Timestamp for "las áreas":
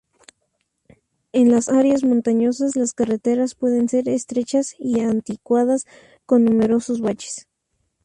1.51-2.03